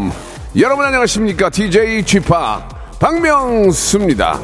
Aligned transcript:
Welcome 0.00 0.12
여러분 0.56 0.84
안녕하십니까? 0.84 1.50
DJ 1.50 2.02
p 2.02 2.20
박명수입니다. 2.98 4.40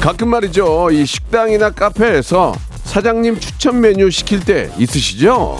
가끔 0.00 0.28
말이죠. 0.28 0.90
이 0.92 1.04
식당이나 1.04 1.70
카페에서 1.70 2.54
사장님 2.84 3.40
추천 3.40 3.80
메뉴 3.80 4.10
시킬 4.10 4.40
때 4.40 4.70
있으시죠? 4.78 5.58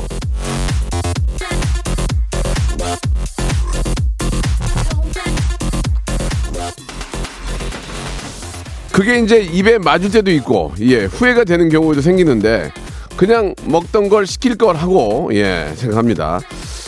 그게 8.99 9.21
이제 9.21 9.39
입에 9.39 9.79
맞을 9.79 10.11
때도 10.11 10.33
있고, 10.33 10.73
예, 10.81 11.05
후회가 11.05 11.45
되는 11.45 11.69
경우도 11.69 12.01
생기는데, 12.01 12.73
그냥 13.17 13.55
먹던 13.63 14.09
걸 14.09 14.27
시킬 14.27 14.57
걸 14.57 14.75
하고, 14.75 15.31
예, 15.35 15.71
생각합니다. 15.77 16.41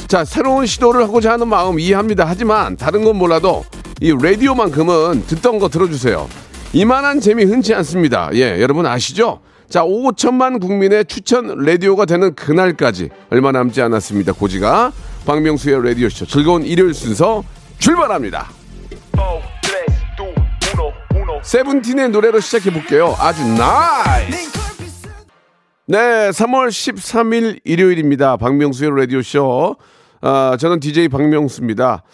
자, 0.08 0.24
새로운 0.24 0.66
시도를 0.66 1.04
하고자 1.04 1.30
하는 1.30 1.46
마음 1.46 1.78
이해합니다. 1.78 2.24
하지만, 2.26 2.76
다른 2.76 3.04
건 3.04 3.14
몰라도, 3.14 3.64
이 4.00 4.12
라디오만큼은 4.20 5.26
듣던 5.28 5.60
거 5.60 5.68
들어주세요. 5.68 6.28
이만한 6.72 7.20
재미 7.20 7.44
흔치 7.44 7.74
않습니다. 7.74 8.30
예, 8.34 8.60
여러분 8.60 8.86
아시죠? 8.86 9.38
자, 9.68 9.84
5천만 9.84 10.60
국민의 10.60 11.04
추천 11.04 11.64
라디오가 11.64 12.06
되는 12.06 12.34
그날까지 12.34 13.10
얼마 13.30 13.52
남지 13.52 13.82
않았습니다. 13.82 14.32
고지가 14.32 14.90
박명수의 15.26 15.80
라디오 15.84 16.08
쇼 16.08 16.26
즐거운 16.26 16.64
일요일 16.64 16.92
순서 16.92 17.44
출발합니다. 17.78 18.48
세븐틴의 21.42 22.10
노래로 22.10 22.40
시작해 22.40 22.70
볼게요. 22.70 23.14
아주 23.18 23.42
nice. 23.54 24.50
네, 25.86 26.30
3월 26.30 26.68
13일 26.68 27.60
일요일입니다. 27.64 28.36
박명수의 28.36 28.90
라디오쇼. 28.96 29.76
아, 30.20 30.56
저는 30.60 30.80
DJ 30.80 31.08
박명수입니다. 31.08 32.04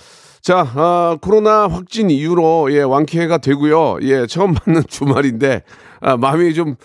자, 0.41 0.61
아, 0.75 1.17
코로나 1.21 1.67
확진 1.67 2.09
이후로 2.09 2.73
예, 2.73 2.83
완쾌가 2.83 3.39
되고요. 3.39 3.99
예, 4.03 4.27
처음 4.27 4.55
맞는 4.65 4.85
주말인데 4.89 5.63
아, 6.01 6.17
마음이 6.17 6.55
좀 6.55 6.77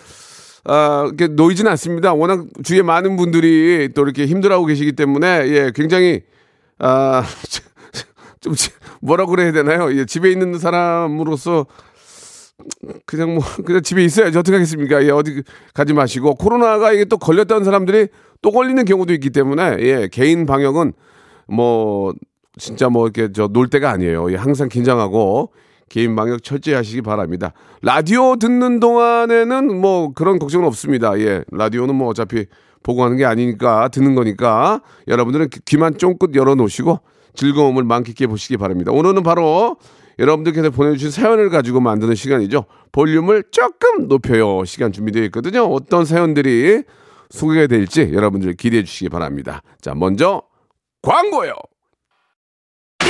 아, 0.64 1.04
이렇게 1.06 1.28
놓이진 1.28 1.68
않습니다. 1.68 2.12
워낙 2.12 2.44
주위에 2.64 2.82
많은 2.82 3.16
분들이 3.16 3.88
또 3.94 4.02
이렇게 4.02 4.26
힘들어하고 4.26 4.66
계시기 4.66 4.92
때문에 4.92 5.26
예, 5.46 5.72
굉장히 5.74 6.22
아, 6.78 7.24
좀 8.40 8.54
뭐라 9.00 9.26
그래야 9.26 9.52
되나요? 9.52 9.96
예, 9.96 10.04
집에 10.04 10.30
있는 10.30 10.58
사람으로서 10.58 11.66
그냥 13.06 13.34
뭐 13.34 13.42
그냥 13.64 13.82
집에 13.82 14.04
있어야지 14.04 14.38
어떻게 14.38 14.56
하겠습니까? 14.56 15.04
예, 15.04 15.10
어디 15.10 15.42
가지 15.74 15.92
마시고 15.92 16.34
코로나가 16.34 16.92
이게 16.92 17.04
또 17.04 17.18
걸렸던 17.18 17.64
사람들이 17.64 18.08
또 18.40 18.50
걸리는 18.50 18.84
경우도 18.84 19.12
있기 19.14 19.30
때문에 19.30 19.76
예, 19.80 20.08
개인 20.10 20.46
방역은 20.46 20.92
뭐 21.48 22.12
진짜 22.58 22.88
뭐 22.88 23.06
이렇게 23.06 23.32
저 23.32 23.48
놀 23.52 23.68
때가 23.68 23.90
아니에요. 23.90 24.30
예, 24.32 24.36
항상 24.36 24.68
긴장하고 24.68 25.52
개인 25.88 26.16
방역 26.16 26.42
철저히 26.42 26.74
하시기 26.74 27.02
바랍니다. 27.02 27.52
라디오 27.82 28.36
듣는 28.36 28.80
동안에는 28.80 29.78
뭐 29.80 30.12
그런 30.12 30.38
걱정은 30.38 30.66
없습니다. 30.66 31.18
예, 31.18 31.44
라디오는 31.52 31.94
뭐 31.94 32.08
어차피 32.08 32.46
보고 32.82 33.04
하는 33.04 33.16
게 33.16 33.24
아니니까 33.24 33.88
듣는 33.88 34.14
거니까 34.14 34.80
여러분들은 35.06 35.48
귀만 35.66 35.98
쫑긋 35.98 36.34
열어놓으시고 36.34 37.00
즐거움을 37.34 37.84
만끽해 37.84 38.26
보시기 38.26 38.56
바랍니다. 38.56 38.90
오늘은 38.92 39.22
바로 39.22 39.76
여러분들께서 40.18 40.70
보내주신 40.70 41.10
사연을 41.10 41.50
가지고 41.50 41.80
만드는 41.80 42.14
시간이죠. 42.14 42.64
볼륨을 42.92 43.44
조금 43.50 44.08
높여요. 44.08 44.64
시간 44.64 44.92
준비되어 44.92 45.24
있거든요. 45.24 45.64
어떤 45.64 46.04
사연들이 46.04 46.82
소개가 47.30 47.66
될지 47.66 48.10
여러분들 48.12 48.54
기대해 48.54 48.84
주시기 48.84 49.08
바랍니다. 49.08 49.62
자, 49.80 49.94
먼저 49.94 50.42
광고요. 51.02 51.54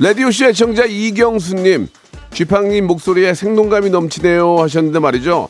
라디오쇼 0.00 0.46
애청자 0.46 0.84
이경수님, 0.84 1.88
쥐팡님 2.32 2.86
목소리에 2.86 3.34
생동감이 3.34 3.90
넘치네요 3.90 4.58
하셨는데 4.58 5.00
말이죠. 5.00 5.48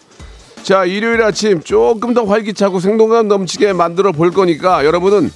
자, 0.62 0.86
일요일 0.86 1.22
아침 1.22 1.62
조금 1.62 2.14
더 2.14 2.24
활기차고 2.24 2.80
생동감 2.80 3.28
넘치게 3.28 3.74
만들어 3.74 4.10
볼 4.10 4.30
거니까 4.30 4.86
여러분은 4.86 5.30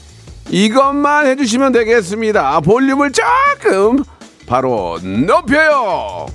이것만 0.51 1.27
해주시면 1.27 1.73
되겠습니다. 1.73 2.61
볼륨을 2.61 3.13
조금 3.13 4.03
바로 4.47 4.99
높여요. 5.03 6.27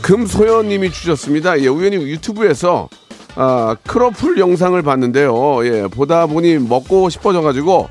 금소연님이 0.00 0.90
주셨습니다. 0.90 1.60
예, 1.60 1.66
우연히 1.66 1.96
유튜브에서 1.96 2.88
아, 3.36 3.76
크로플 3.86 4.38
영상을 4.38 4.80
봤는데요. 4.80 5.66
예, 5.66 5.86
보다 5.86 6.26
보니 6.26 6.58
먹고 6.58 7.10
싶어져가지고 7.10 7.88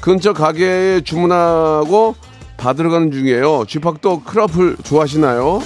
근처 0.00 0.32
가게에 0.32 1.00
주문하고 1.00 2.14
받으러 2.56 2.90
가는 2.90 3.10
중이에요. 3.10 3.64
쥐팍도 3.66 4.22
크로플 4.22 4.76
좋아하시나요? 4.82 5.60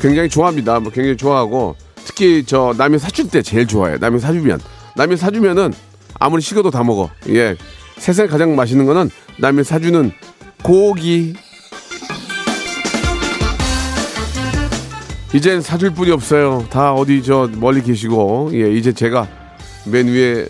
굉장히 0.00 0.28
좋아합니다. 0.28 0.80
뭐 0.80 0.92
굉장히 0.92 1.16
좋아하고 1.16 1.76
특히 2.04 2.44
저 2.46 2.74
남이 2.76 2.98
사줄 2.98 3.28
때 3.28 3.42
제일 3.42 3.66
좋아해요. 3.66 3.98
남이 4.00 4.20
사주면 4.20 4.60
남이 4.96 5.16
사주면은 5.16 5.72
아무리 6.18 6.40
식어도 6.40 6.70
다 6.70 6.82
먹어. 6.84 7.10
예, 7.28 7.56
세상에 7.96 8.28
가장 8.28 8.54
맛있는 8.56 8.86
거는 8.86 9.10
남이 9.38 9.64
사주는 9.64 10.12
고기. 10.62 11.34
이젠 15.34 15.60
사줄 15.60 15.90
분이 15.90 16.10
없어요. 16.10 16.66
다 16.70 16.94
어디 16.94 17.22
저 17.22 17.50
멀리 17.56 17.82
계시고 17.82 18.50
예, 18.54 18.72
이제 18.72 18.92
제가 18.92 19.28
맨 19.86 20.06
위에 20.08 20.46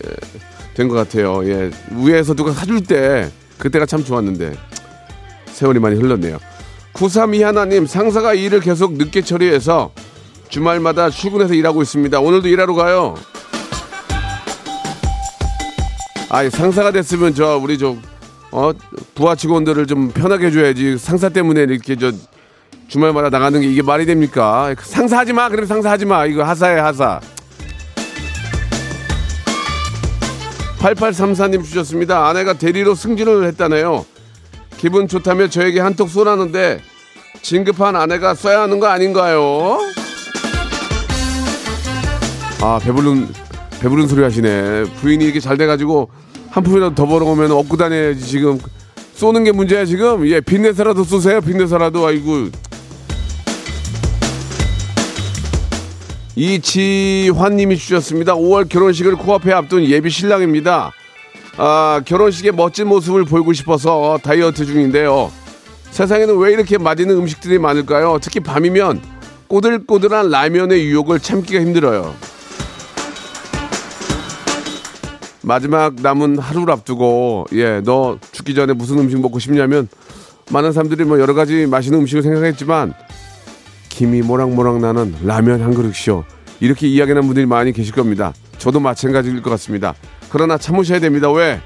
된 0.75 0.88
것 0.88 0.94
같아요. 0.94 1.44
예, 1.48 1.70
위에서 1.90 2.34
누가 2.34 2.52
사줄 2.52 2.82
때 2.82 3.30
그때가 3.58 3.84
참 3.86 4.04
좋았는데 4.04 4.52
세월이 5.52 5.80
많이 5.80 5.96
흘렀네요. 5.96 6.38
932 6.92 7.42
하나님 7.42 7.86
상사가 7.86 8.34
일을 8.34 8.60
계속 8.60 8.92
늦게 8.94 9.22
처리해서 9.22 9.92
주말마다 10.48 11.10
출근해서 11.10 11.54
일하고 11.54 11.82
있습니다. 11.82 12.20
오늘도 12.20 12.48
일하러 12.48 12.75
가요. 12.75 13.14
아, 16.30 16.48
상사가 16.50 16.90
됐으면 16.90 17.34
저 17.34 17.56
우리 17.56 17.78
좀 17.78 18.02
어, 18.50 18.70
부하 19.14 19.34
직원들을 19.34 19.86
좀 19.86 20.10
편하게 20.10 20.46
해줘야지. 20.46 20.98
상사 20.98 21.28
때문에 21.28 21.62
이렇게 21.62 21.96
저 21.96 22.12
주말마다 22.88 23.28
나가는 23.30 23.60
게 23.60 23.66
이게 23.66 23.82
말이 23.82 24.06
됩니까? 24.06 24.75
상사하지 24.80 25.32
마. 25.32 25.48
그러면 25.48 25.66
상사하지 25.66 26.06
마. 26.06 26.25
이거 26.26 26.44
하사야 26.44 26.84
하사. 26.84 27.20
8834님 30.78 31.64
주셨습니다. 31.64 32.28
아내가 32.28 32.52
대리로 32.54 32.94
승진을 32.94 33.44
했다네요. 33.48 34.04
기분 34.76 35.08
좋다며 35.08 35.48
저에게 35.48 35.80
한턱 35.80 36.08
쏘라는데 36.08 36.80
진급한 37.42 37.96
아내가 37.96 38.34
써야 38.34 38.62
하는 38.62 38.78
거 38.78 38.86
아닌가요? 38.86 39.78
아 42.60 42.78
배부른 42.82 43.28
배부른 43.80 44.06
소리 44.06 44.22
하시네. 44.22 44.84
부인이 45.00 45.25
이렇게 45.25 45.40
잘 45.40 45.56
돼가지고 45.56 46.10
한 46.50 46.62
푼이라도 46.62 46.94
더 46.94 47.06
벌어오면 47.06 47.50
얻고 47.52 47.76
다녀야지 47.76 48.20
지금 48.25 48.58
쏘는 49.14 49.44
게 49.44 49.52
문제야 49.52 49.84
지금. 49.84 50.26
예 50.28 50.40
빚내서라도 50.40 51.04
쏘세요. 51.04 51.40
빚내서라도 51.40 52.06
아이고. 52.06 52.50
이지환님이 56.38 57.76
주셨습니다. 57.76 58.37
5월 58.37 58.69
결혼식을 58.69 59.17
코앞에 59.17 59.52
앞둔 59.52 59.85
예비 59.85 60.08
신랑입니다. 60.08 60.93
아, 61.56 62.00
결혼식의 62.05 62.52
멋진 62.52 62.87
모습을 62.87 63.25
보이고 63.25 63.52
싶어서 63.52 64.20
다이어트 64.23 64.64
중인데요. 64.64 65.32
세상에는 65.90 66.38
왜 66.38 66.52
이렇게 66.52 66.79
맛있는 66.79 67.17
음식들이 67.17 67.58
많을까요? 67.58 68.19
특히 68.23 68.38
밤이면 68.38 69.02
꼬들꼬들한 69.49 70.31
라면의 70.31 70.87
유혹을 70.87 71.19
참기가 71.19 71.61
힘들어요. 71.61 72.14
마지막 75.43 75.94
남은 75.96 76.38
하루를 76.38 76.73
앞두고 76.73 77.46
예, 77.55 77.81
너 77.81 78.17
죽기 78.31 78.55
전에 78.55 78.75
무슨 78.75 79.00
음식 79.00 79.19
먹고 79.20 79.40
싶냐면 79.40 79.88
많은 80.52 80.70
사람들이 80.70 81.02
뭐 81.02 81.19
여러 81.19 81.35
가지 81.35 81.67
맛있는 81.67 82.00
음식을 82.00 82.23
생각했지만 82.23 82.94
김이 83.98 84.22
모락모락 84.22 84.78
나는 84.78 85.12
라면 85.24 85.60
한 85.60 85.74
그릇이요. 85.74 86.24
이렇게 86.60 86.86
이야기하는 86.86 87.26
분들이 87.26 87.46
많이 87.46 87.72
계실 87.72 87.92
겁니다. 87.92 88.32
저도 88.56 88.78
마찬가지일 88.78 89.42
것 89.42 89.50
같습니다. 89.50 89.92
그러나 90.30 90.56
참으셔야 90.56 91.00
됩니다. 91.00 91.28
왜? 91.32 91.60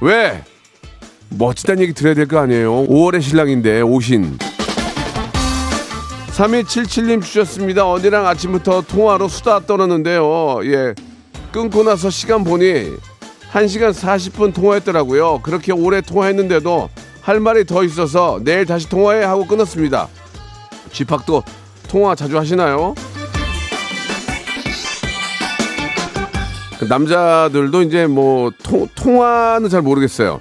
왜? 0.00 0.42
멋지다는 1.28 1.82
얘기 1.82 1.92
들어야 1.92 2.14
될 2.14 2.26
거 2.26 2.40
아니에요. 2.40 2.84
5월의 2.88 3.22
신랑인데 3.22 3.82
오신. 3.82 4.38
3277님 6.32 7.22
주셨습니다. 7.22 7.86
언니랑 7.88 8.26
아침부터 8.26 8.80
통화로 8.82 9.28
수다 9.28 9.60
떨었는데요. 9.60 10.58
예. 10.64 10.94
끊고 11.52 11.84
나서 11.84 12.10
시간 12.10 12.42
보니 12.42 12.96
1시간 13.52 13.92
40분 13.92 14.52
통화했더라고요. 14.52 15.42
그렇게 15.44 15.70
오래 15.70 16.00
통화했는데도 16.00 16.90
할 17.20 17.38
말이 17.38 17.64
더 17.64 17.84
있어서 17.84 18.40
내일 18.42 18.66
다시 18.66 18.88
통화해 18.88 19.22
하고 19.22 19.46
끊었습니다. 19.46 20.08
집합도 20.92 21.44
통화 21.88 22.14
자주 22.14 22.36
하시나요? 22.38 22.94
그 26.78 26.84
남자들도 26.84 27.82
이제 27.82 28.06
뭐 28.06 28.50
통, 28.62 28.86
통화는 28.94 29.68
잘 29.68 29.82
모르겠어요. 29.82 30.40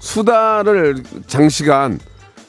수다를 0.00 1.02
장시간 1.26 2.00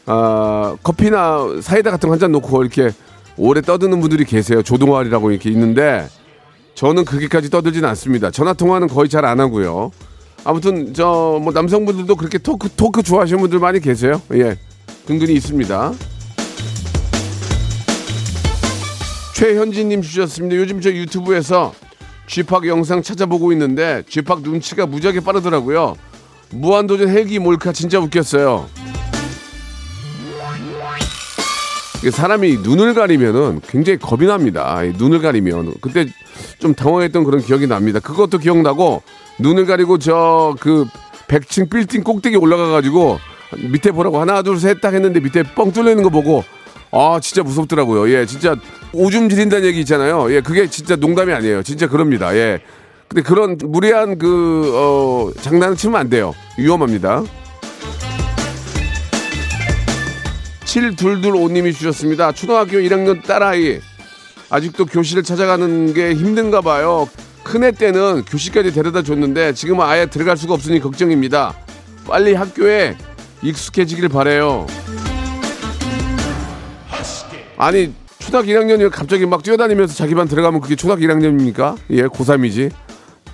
아, 0.05 0.75
커피나 0.83 1.61
사이다 1.61 1.91
같은 1.91 2.07
거 2.09 2.13
한 2.13 2.19
잔 2.19 2.31
놓고 2.31 2.61
이렇게 2.63 2.89
오래 3.37 3.61
떠드는 3.61 3.99
분들이 4.01 4.25
계세요. 4.25 4.63
조동아리라고 4.63 5.31
이렇게 5.31 5.49
있는데 5.51 6.07
저는 6.73 7.05
그렇게까지 7.05 7.49
떠들진 7.49 7.85
않습니다. 7.85 8.31
전화 8.31 8.53
통화는 8.53 8.87
거의 8.87 9.09
잘 9.09 9.25
안 9.25 9.39
하고요. 9.39 9.91
아무튼 10.43 10.93
저 10.93 11.39
뭐 11.41 11.51
남성분들도 11.53 12.15
그렇게 12.15 12.37
토크 12.37 12.69
토크 12.69 13.03
좋아하시는 13.03 13.39
분들 13.41 13.59
많이 13.59 13.79
계세요. 13.79 14.21
예, 14.33 14.57
근근히 15.05 15.33
있습니다. 15.33 15.91
최현진님 19.37 20.01
주셨습니다. 20.01 20.55
요즘 20.55 20.81
저 20.81 20.89
유튜브에서 20.91 21.71
쥐팍 22.25 22.65
영상 22.65 23.03
찾아보고 23.03 23.51
있는데 23.51 24.01
쥐팍 24.09 24.41
눈치가 24.41 24.87
무지하게 24.87 25.19
빠르더라고요. 25.19 25.95
무한도전 26.49 27.09
헬기 27.09 27.37
몰카 27.37 27.71
진짜 27.71 27.99
웃겼어요. 27.99 28.67
사람이 32.11 32.57
눈을 32.63 32.95
가리면은 32.95 33.61
굉장히 33.67 33.99
겁이 33.99 34.25
납니다. 34.25 34.83
이 34.83 34.93
눈을 34.97 35.19
가리면 35.21 35.75
그때 35.81 36.07
좀 36.57 36.73
당황했던 36.73 37.23
그런 37.23 37.39
기억이 37.39 37.67
납니다. 37.67 37.99
그것도 37.99 38.39
기억나고 38.39 39.03
눈을 39.37 39.67
가리고 39.67 39.99
저 39.99 40.55
그 40.59 40.87
100층 41.27 41.69
빌딩 41.69 42.01
꼭대기 42.03 42.37
올라가 42.37 42.69
가지고 42.69 43.19
밑에 43.55 43.91
보라고 43.91 44.19
하나 44.19 44.41
둘 44.41 44.57
셋 44.59 44.81
딱 44.81 44.95
했는데 44.95 45.19
밑에 45.19 45.43
뻥 45.43 45.71
뚫려 45.71 45.91
있는 45.91 46.03
거 46.03 46.09
보고 46.09 46.43
아 46.91 47.19
진짜 47.21 47.43
무섭더라고요. 47.43 48.09
예, 48.13 48.25
진짜 48.25 48.55
오줌 48.93 49.29
지린다는 49.29 49.65
얘기 49.65 49.81
있잖아요. 49.81 50.31
예, 50.33 50.41
그게 50.41 50.67
진짜 50.67 50.95
농담이 50.95 51.33
아니에요. 51.33 51.63
진짜 51.63 51.87
그럽니다. 51.87 52.35
예. 52.35 52.59
근데 53.07 53.21
그런 53.21 53.57
무리한 53.61 54.17
그 54.17 54.71
어, 54.73 55.31
장난을 55.41 55.75
치면 55.77 55.99
안 55.99 56.09
돼요. 56.09 56.33
위험합니다. 56.57 57.23
7225님이 60.65 61.73
주셨습니다. 61.73 62.31
초등학교 62.33 62.77
1학년 62.77 63.23
딸아이. 63.23 63.79
아직도 64.49 64.85
교실을 64.85 65.23
찾아가는 65.23 65.93
게 65.93 66.13
힘든가 66.13 66.61
봐요. 66.61 67.09
큰애 67.43 67.71
때는 67.71 68.23
교실까지 68.25 68.73
데려다 68.73 69.01
줬는데 69.01 69.53
지금은 69.53 69.85
아예 69.85 70.05
들어갈 70.05 70.35
수가 70.35 70.53
없으니 70.53 70.79
걱정입니다. 70.79 71.55
빨리 72.05 72.33
학교에 72.33 72.95
익숙해지길 73.41 74.09
바래요. 74.09 74.65
아니 77.57 77.93
초등학교 78.19 78.47
1학년이 78.49 78.89
갑자기 78.91 79.25
막 79.25 79.43
뛰어다니면서 79.43 79.93
자기 79.95 80.15
반 80.15 80.27
들어가면 80.27 80.61
그게 80.61 80.75
초등학교 80.75 81.01
1학년입니까? 81.03 81.77
예, 81.91 82.03
고3이지. 82.03 82.71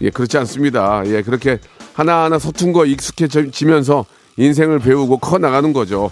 예, 0.02 0.10
그렇지 0.10 0.38
않습니다. 0.40 1.04
예, 1.08 1.22
그렇게 1.22 1.60
하나하나 1.94 2.40
서툰 2.40 2.74
거 2.74 2.86
익숙해지면서 2.86 4.06
인생을 4.38 4.80
배우고 4.80 5.18
커 5.20 5.38
나가는 5.38 5.72
거죠. 5.74 6.10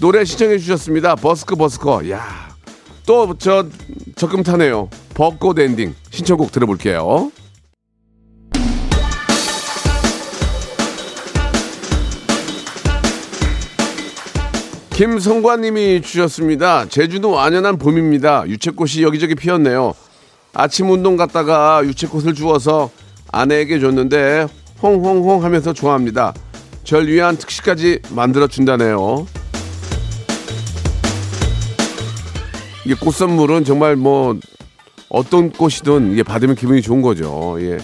노래 0.00 0.24
시청해 0.24 0.58
주셨습니다. 0.58 1.14
버스커 1.16 1.56
버스커. 1.56 2.10
야. 2.10 2.50
또 3.06 3.34
저 3.38 3.66
적금 4.16 4.42
타네요. 4.42 4.88
벚꽃 5.14 5.58
엔딩 5.58 5.94
신청곡 6.10 6.52
들어볼게요. 6.52 7.32
김성관님이 15.00 16.02
주셨습니다. 16.02 16.84
제주도 16.84 17.30
완연한 17.30 17.78
봄입니다. 17.78 18.44
유채꽃이 18.46 19.02
여기저기 19.02 19.34
피었네요. 19.34 19.94
아침 20.52 20.90
운동 20.90 21.16
갔다가 21.16 21.82
유채꽃을 21.86 22.34
주워서 22.34 22.90
아내에게 23.32 23.80
줬는데 23.80 24.46
홍홍홍 24.82 25.42
하면서 25.42 25.72
좋아합니다. 25.72 26.34
절 26.84 27.06
위한 27.06 27.38
특식까지 27.38 28.00
만들어 28.10 28.46
준다네요. 28.46 29.26
이게 32.84 32.94
꽃 33.00 33.14
선물은 33.14 33.64
정말 33.64 33.96
뭐 33.96 34.38
어떤 35.08 35.50
꽃이든 35.50 36.12
이게 36.12 36.22
받으면 36.22 36.56
기분이 36.56 36.82
좋은 36.82 37.00
거죠. 37.00 37.56
예. 37.60 37.78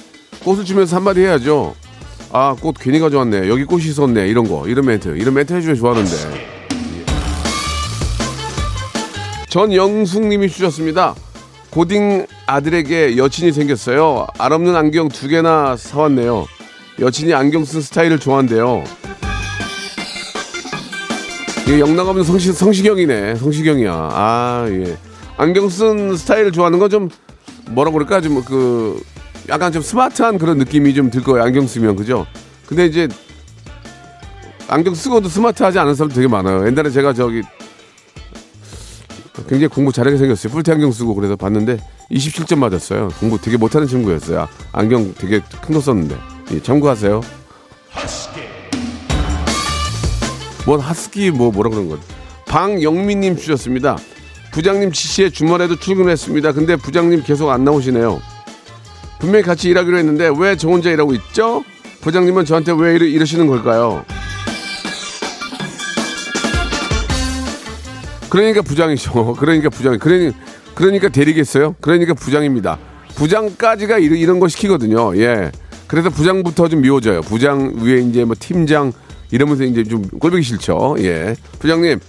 꽃을 0.44 0.66
주면서 0.66 0.96
한마디 0.96 1.22
해야죠. 1.22 1.74
아, 2.30 2.54
꽃 2.60 2.76
괜히 2.78 2.98
가져왔네. 2.98 3.48
여기 3.48 3.64
꽃이 3.64 3.84
있었네. 3.84 4.28
이런 4.28 4.46
거. 4.46 4.68
이런 4.68 4.84
멘트. 4.84 5.16
이런 5.16 5.32
멘트 5.32 5.54
해주면 5.54 5.76
좋아하는데. 5.76 6.55
전영숙님이 9.56 10.50
주셨습니다. 10.50 11.14
고딩 11.70 12.26
아들에게 12.44 13.16
여친이 13.16 13.52
생겼어요. 13.52 14.26
알 14.36 14.52
없는 14.52 14.76
안경 14.76 15.08
두 15.08 15.28
개나 15.28 15.78
사왔네요. 15.78 16.44
여친이 17.00 17.32
안경 17.32 17.64
쓴 17.64 17.80
스타일을 17.80 18.18
좋아한대요. 18.18 18.84
이게 21.62 21.80
영락없는 21.80 22.22
성시, 22.22 22.52
성시경이네. 22.52 23.36
성시경이야. 23.36 23.92
아, 24.12 24.66
예. 24.68 24.94
안경 25.38 25.70
쓴 25.70 26.14
스타일을 26.18 26.52
좋아하는 26.52 26.78
건 26.78 26.90
좀 26.90 27.08
뭐라 27.70 27.90
그럴까? 27.92 28.20
좀 28.20 28.42
그 28.44 29.02
약간 29.48 29.72
좀 29.72 29.80
스마트한 29.80 30.36
그런 30.36 30.58
느낌이 30.58 30.92
좀 30.92 31.10
들 31.10 31.22
거예요. 31.22 31.42
안경 31.44 31.66
쓰면. 31.66 31.96
그죠? 31.96 32.26
근데 32.66 32.84
이제 32.84 33.08
안경 34.68 34.94
쓰고도 34.94 35.30
스마트하지 35.30 35.78
않은 35.78 35.94
사람 35.94 36.12
되게 36.12 36.28
많아요. 36.28 36.66
옛날에 36.66 36.90
제가 36.90 37.14
저기 37.14 37.40
굉장히 39.48 39.68
공부 39.68 39.92
잘하게 39.92 40.16
생겼어요. 40.16 40.52
풀테 40.52 40.72
안경 40.72 40.90
쓰고 40.92 41.14
그래서 41.14 41.36
봤는데 41.36 41.78
27점 42.10 42.58
맞았어요. 42.58 43.08
공부 43.20 43.40
되게 43.40 43.56
못하는 43.56 43.86
친구였어요. 43.86 44.48
안경 44.72 45.14
되게 45.14 45.40
큰 45.62 45.74
거 45.74 45.80
썼는데. 45.80 46.16
예, 46.52 46.62
참고하세요. 46.62 47.20
뭔 50.66 50.80
하스키 50.80 51.30
뭐 51.30 51.50
뭐라 51.52 51.70
그런 51.70 51.88
거. 51.88 51.98
방영민님 52.46 53.36
주셨습니다. 53.36 53.96
부장님 54.52 54.90
지시에 54.92 55.30
주말에도 55.30 55.76
출근했습니다. 55.76 56.52
근데 56.52 56.76
부장님 56.76 57.22
계속 57.24 57.50
안 57.50 57.64
나오시네요. 57.64 58.20
분명히 59.18 59.44
같이 59.44 59.68
일하기로 59.68 59.98
했는데 59.98 60.30
왜 60.36 60.56
저 60.56 60.68
혼자 60.68 60.90
일하고 60.90 61.14
있죠? 61.14 61.62
부장님은 62.00 62.44
저한테 62.44 62.72
왜 62.72 62.94
이러, 62.94 63.04
이러시는 63.06 63.46
걸까요? 63.46 64.04
그러니까 68.28 68.62
부장이죠. 68.62 69.34
그러니까 69.38 69.70
부장. 69.70 69.98
그러니 69.98 70.32
그러니까 70.74 71.08
대리겠어요. 71.08 71.76
그러니까 71.80 72.14
부장입니다. 72.14 72.78
부장까지가 73.16 73.98
이런, 73.98 74.18
이런 74.18 74.40
거 74.40 74.48
시키거든요. 74.48 75.16
예. 75.18 75.50
그래서 75.86 76.10
부장부터 76.10 76.68
좀 76.68 76.82
미워져요. 76.82 77.22
부장 77.22 77.76
위에 77.80 78.00
이제 78.00 78.24
뭐 78.24 78.34
팀장 78.38 78.92
이러면서 79.30 79.64
이제 79.64 79.84
좀 79.84 80.06
꼴보기 80.08 80.42
싫죠. 80.42 80.96
예. 80.98 81.34
부장님 81.58 82.00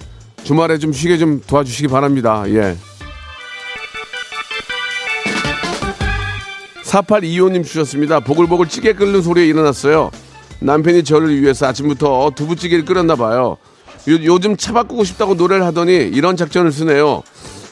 주말에 0.44 0.78
좀 0.78 0.92
쉬게 0.92 1.18
좀 1.18 1.42
도와주시기 1.46 1.88
바랍니다. 1.88 2.44
예. 2.48 2.76
4825님 6.84 7.66
주셨습니다. 7.66 8.22
보글보글 8.22 8.70
찌개 8.70 8.94
끓는 8.94 9.22
소리에 9.22 9.46
일어났어요. 9.46 10.10
남편이 10.60 11.04
저를 11.04 11.42
위해서 11.42 11.68
아침부터 11.68 12.32
두부찌개를 12.36 12.86
끓였나 12.86 13.16
봐요. 13.16 13.58
요, 14.08 14.40
즘차 14.40 14.72
바꾸고 14.74 15.04
싶다고 15.04 15.34
노래를 15.34 15.66
하더니 15.66 15.94
이런 15.94 16.38
작전을 16.38 16.72
쓰네요. 16.72 17.24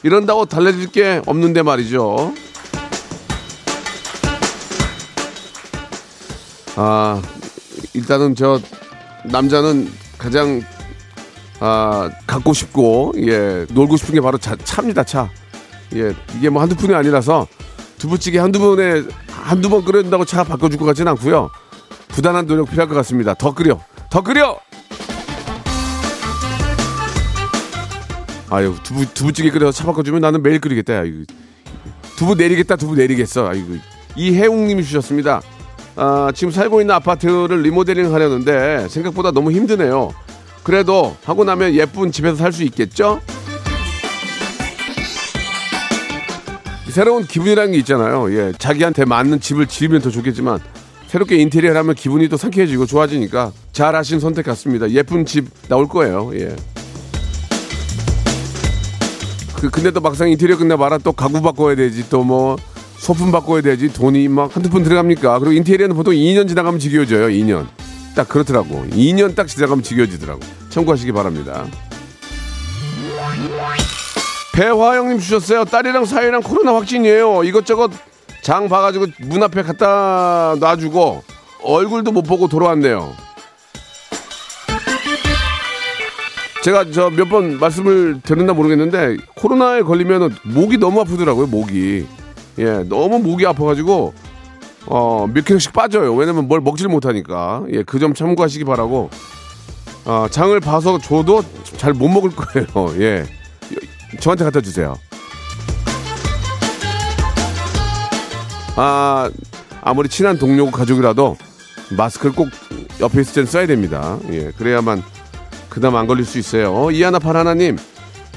이런다고 0.02 0.44
달래줄 0.44 0.92
게 0.92 1.22
없는데 1.26 1.62
말이죠. 1.62 2.34
아, 6.76 7.22
일단은 7.94 8.34
저 8.34 8.60
남자는 9.24 9.90
가장 10.18 10.62
아, 11.58 12.10
갖고 12.26 12.52
싶고 12.52 13.14
예, 13.16 13.64
놀고 13.70 13.96
싶은 13.96 14.14
게 14.14 14.20
바로 14.20 14.36
차, 14.36 14.54
차입니다, 14.56 15.04
차. 15.04 15.30
예, 15.94 16.14
이게 16.36 16.50
뭐 16.50 16.60
한두 16.60 16.76
푼이 16.76 16.94
아니라서 16.94 17.46
두부찌개 17.96 18.38
한두 18.38 18.58
번에 18.58 19.04
한두 19.30 19.70
번 19.70 19.84
끓인다고 19.84 20.26
차 20.26 20.44
바꿔줄 20.44 20.78
것 20.78 20.84
같지는 20.84 21.12
않고요. 21.12 21.50
부단한 22.08 22.46
노력 22.46 22.68
필요할 22.68 22.88
것 22.88 22.94
같습니다. 22.96 23.32
더 23.32 23.54
끓여, 23.54 23.80
더 24.10 24.20
끓여. 24.22 24.60
아유 28.50 28.74
두부 28.82 29.06
두부찌개 29.12 29.50
끓여서 29.50 29.72
차 29.72 29.84
바꿔주면 29.86 30.20
나는 30.20 30.42
매일 30.42 30.60
끓이겠다. 30.60 30.94
야, 30.94 31.04
이거. 31.04 31.24
두부 32.16 32.34
내리겠다, 32.36 32.76
두부 32.76 32.94
내리겠어. 32.94 33.48
아이고 33.48 33.74
이혜웅님이 34.16 34.84
주셨습니다. 34.84 35.42
아, 35.96 36.30
지금 36.34 36.50
살고 36.52 36.80
있는 36.80 36.94
아파트를 36.94 37.62
리모델링 37.62 38.12
하려는데 38.14 38.88
생각보다 38.88 39.30
너무 39.30 39.50
힘드네요. 39.52 40.14
그래도 40.62 41.16
하고 41.24 41.44
나면 41.44 41.74
예쁜 41.74 42.12
집에서 42.12 42.36
살 42.36 42.52
수 42.52 42.62
있겠죠? 42.64 43.20
새로운 46.90 47.24
기분이라는 47.26 47.72
게 47.72 47.78
있잖아요. 47.78 48.32
예, 48.32 48.52
자기한테 48.58 49.04
맞는 49.04 49.40
집을 49.40 49.66
지으면 49.66 50.00
더 50.00 50.08
좋겠지만 50.10 50.60
새롭게 51.08 51.36
인테리어를 51.36 51.78
하면 51.78 51.94
기분이 51.94 52.28
또 52.28 52.36
상쾌해지고 52.38 52.86
좋아지니까 52.86 53.52
잘 53.72 53.94
하신 53.94 54.18
선택 54.18 54.46
같습니다. 54.46 54.88
예쁜 54.90 55.26
집 55.26 55.46
나올 55.68 55.88
거예요. 55.88 56.30
예. 56.34 56.56
그 59.60 59.70
근데 59.70 59.90
또 59.90 60.00
막상 60.00 60.28
인테리어 60.30 60.56
끝내 60.56 60.76
봐라 60.76 60.98
또 60.98 61.12
가구 61.12 61.40
바꿔야 61.42 61.74
되지 61.74 62.08
또 62.08 62.22
뭐 62.22 62.56
소품 62.98 63.30
바꿔야 63.30 63.60
되지 63.60 63.92
돈이 63.92 64.26
막 64.28 64.54
한두 64.56 64.70
푼 64.70 64.82
들어갑니까? 64.82 65.38
그리고 65.38 65.52
인테리어는 65.52 65.94
보통 65.94 66.14
2년 66.14 66.48
지나가면 66.48 66.80
지겨워져요. 66.80 67.28
2년. 67.28 67.66
딱 68.14 68.28
그렇더라고. 68.28 68.86
2년 68.90 69.36
딱 69.36 69.46
지나가면 69.46 69.84
지겨워지더라고. 69.84 70.40
참고하시기 70.70 71.12
바랍니다. 71.12 71.66
배화영님 74.54 75.18
주셨어요. 75.18 75.66
딸이랑 75.66 76.06
사이랑 76.06 76.42
코로나 76.42 76.74
확진이에요. 76.74 77.44
이것저것 77.44 77.90
장 78.42 78.68
봐가지고 78.68 79.06
문 79.20 79.42
앞에 79.42 79.62
갖다 79.62 80.56
놔주고 80.58 81.22
얼굴도 81.62 82.12
못 82.12 82.22
보고 82.22 82.48
돌아왔네요. 82.48 83.12
제가 86.66 86.90
저 86.90 87.10
몇 87.10 87.28
번 87.28 87.60
말씀을 87.60 88.20
드렸나 88.22 88.52
모르겠는데 88.52 89.18
코로나에 89.36 89.82
걸리면 89.82 90.34
목이 90.42 90.78
너무 90.78 91.00
아프더라고요. 91.00 91.46
목이 91.46 92.04
예 92.58 92.64
너무 92.88 93.20
목이 93.20 93.46
아파가지고 93.46 94.12
어몇 94.86 95.44
킬로씩 95.44 95.72
빠져요. 95.72 96.12
왜냐면 96.16 96.48
뭘 96.48 96.60
먹질 96.60 96.88
못하니까 96.88 97.62
예그 97.72 98.00
점 98.00 98.14
참고하시기 98.14 98.64
바라고 98.64 99.10
어, 100.06 100.26
장을 100.28 100.58
봐서 100.58 100.98
줘도 100.98 101.44
잘 101.76 101.94
못 101.94 102.08
먹을 102.08 102.30
거예요. 102.30 102.66
예 103.00 103.24
저한테 104.18 104.42
갖다 104.42 104.60
주세요. 104.60 104.96
아 108.74 109.30
아무리 109.82 110.08
친한 110.08 110.36
동료 110.36 110.68
가족이라도 110.72 111.36
마스크를 111.96 112.34
꼭 112.34 112.48
옆에 112.98 113.20
있을 113.20 113.34
땐 113.34 113.46
써야 113.46 113.68
됩니다. 113.68 114.18
예 114.32 114.50
그래야만 114.50 115.04
그다음 115.76 115.94
안 115.96 116.06
걸릴 116.06 116.24
수 116.24 116.38
있어요. 116.38 116.74
어, 116.74 116.90
이하나 116.90 117.18
파라나님 117.18 117.76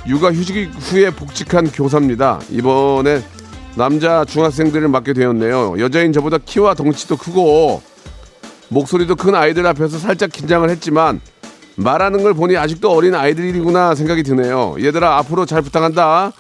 육아 0.06 0.34
휴직 0.34 0.72
후에 0.74 1.10
복직한 1.10 1.72
교사입니다. 1.72 2.42
이번에 2.50 3.24
남자 3.76 4.26
중학생들을 4.26 4.90
맡게 4.90 5.14
되었네요. 5.14 5.80
여자인 5.80 6.12
저보다 6.12 6.38
키와 6.38 6.74
덩치도 6.74 7.16
크고 7.16 7.82
목소리도 8.68 9.16
큰 9.16 9.36
아이들 9.36 9.66
앞에서 9.68 10.00
살짝 10.00 10.34
긴장을 10.34 10.70
했지만 10.70 11.22
말하는 11.78 12.24
걸 12.24 12.34
보니 12.34 12.58
아직도 12.58 12.92
어린 12.92 13.16
아이들이구나 13.16 13.96
생각이 13.96 14.24
드네요. 14.24 14.76
얘들아 14.78 15.16
앞으로 15.20 15.46
잘 15.46 15.62
부탁한다. 15.62 16.34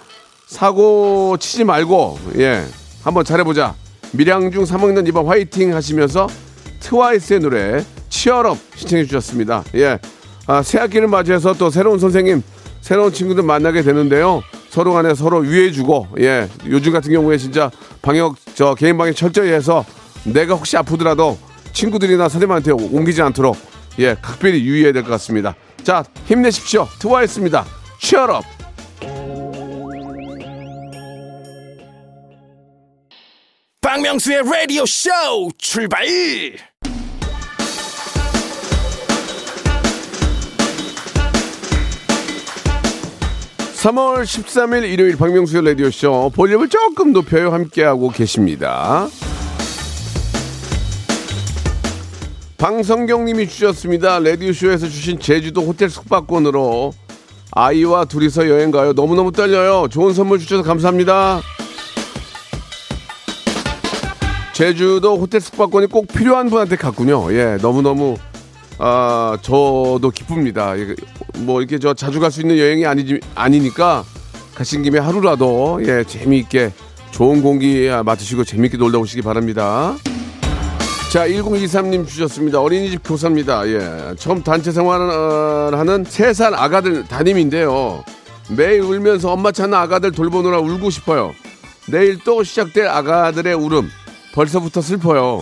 사고 0.48 1.38
치지 1.39 1.63
말고 1.63 2.20
예 2.39 2.65
한번 3.06 3.24
잘해보자. 3.24 3.74
밀양중 4.12 4.65
3학년 4.65 5.08
이번 5.08 5.27
화이팅 5.27 5.74
하시면서 5.74 6.27
트와이스의 6.82 7.39
노래 7.39 7.86
치얼업 8.10 8.58
신청해 8.75 9.06
주셨습니다. 9.06 9.63
예. 9.75 9.98
아, 10.50 10.63
새 10.63 10.79
학기를 10.79 11.08
맞이해서 11.08 11.53
또 11.53 11.70
새로운 11.70 12.00
선생님, 12.00 12.41
새로운 12.82 13.13
친구들 13.13 13.44
만나게 13.44 13.84
되는데요. 13.84 14.41
서로 14.70 14.94
간에 14.94 15.13
서로 15.13 15.38
위해주고, 15.41 16.08
예. 16.22 16.50
요즘 16.65 16.91
같은 16.91 17.12
경우에 17.12 17.38
진짜 17.38 17.70
방역, 18.01 18.36
저 18.56 18.74
개인 18.74 18.98
방역 18.98 19.15
철저히 19.15 19.51
해서 19.51 19.86
내가 20.24 20.56
혹시 20.56 20.75
아프더라도 20.75 21.38
친구들이나 21.74 22.29
선생님한테 22.29 22.72
옮기지 22.72 23.22
않도록, 23.22 23.58
예. 24.00 24.15
각별히 24.20 24.63
유의해야 24.65 24.91
될 24.91 25.03
것 25.03 25.12
같습니다. 25.12 25.53
자, 25.84 26.03
힘내십시오. 26.25 26.88
트와이스입니다. 26.98 27.63
치얼업! 28.01 28.44
박명수의 33.82 34.41
라디오 34.46 34.84
쇼 34.88 35.10
출발! 35.60 36.06
3월 43.79 44.24
13일 44.24 44.83
일요일 44.91 45.15
박명수의 45.15 45.63
라디오쇼 45.63 46.33
볼륨을 46.36 46.67
조금 46.67 47.13
높여요 47.13 47.53
함께하고 47.53 48.09
계십니다. 48.09 49.07
방성경님이 52.57 53.48
주셨습니다. 53.48 54.19
라디오쇼에서 54.19 54.89
주신 54.89 55.17
제주도 55.17 55.62
호텔 55.62 55.89
숙박권으로 55.89 56.91
아이와 57.53 58.03
둘이서 58.03 58.50
여행 58.50 58.71
가요. 58.71 58.91
너무너무 58.91 59.31
떨려요. 59.31 59.88
좋은 59.89 60.13
선물 60.13 60.39
주셔서 60.39 60.62
감사합니다. 60.62 61.39
제주도 64.51 65.17
호텔 65.17 65.39
숙박권이 65.39 65.88
꼭 65.88 66.09
필요한 66.09 66.50
분한테 66.50 66.75
갔군요. 66.75 67.31
예, 67.31 67.57
너무너무 67.62 68.17
아, 68.79 69.38
저도 69.41 70.09
기쁩니다. 70.13 70.77
예, 70.79 70.95
뭐 71.39 71.59
이렇게 71.62 71.77
저 71.79 71.93
자주 71.93 72.19
갈 72.19 72.31
수 72.31 72.41
있는 72.41 72.57
여행이 72.57 72.86
아니지 72.86 73.19
아니니까 73.36 74.03
가신 74.55 74.83
김에 74.83 75.00
하루라도 75.00 75.79
예 75.83 76.03
재미있게 76.03 76.71
좋은 77.12 77.41
공기 77.41 77.89
맡으시고 78.05 78.43
재미있게 78.45 78.77
놀다 78.77 78.98
오시기 79.00 79.21
바랍니다. 79.21 79.95
자, 81.12 81.27
1023님 81.27 82.07
주셨습니다. 82.07 82.62
어린이집 82.62 83.01
교사입니다. 83.03 83.67
예. 83.67 84.15
처음 84.17 84.43
단체 84.43 84.71
생활하는 84.71 86.03
3살 86.03 86.53
아가들 86.53 87.05
담임인데요. 87.07 88.03
매일 88.55 88.81
울면서 88.81 89.31
엄마 89.31 89.51
찾는 89.51 89.75
아가들 89.75 90.12
돌보느라 90.12 90.59
울고 90.59 90.91
싶어요. 90.91 91.33
내일 91.88 92.19
또 92.24 92.43
시작될 92.43 92.88
아가들의 92.88 93.55
울음. 93.55 93.89
벌써부터 94.36 94.81
슬퍼요. 94.81 95.41